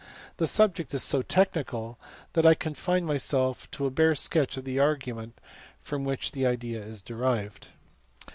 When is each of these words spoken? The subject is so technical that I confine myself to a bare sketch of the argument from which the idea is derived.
The 0.37 0.47
subject 0.47 0.95
is 0.95 1.03
so 1.03 1.21
technical 1.21 1.99
that 2.33 2.43
I 2.43 2.55
confine 2.55 3.05
myself 3.05 3.69
to 3.69 3.85
a 3.85 3.91
bare 3.91 4.15
sketch 4.15 4.57
of 4.57 4.63
the 4.65 4.79
argument 4.79 5.37
from 5.79 6.05
which 6.05 6.31
the 6.31 6.43
idea 6.43 6.83
is 6.83 7.03
derived. 7.03 7.67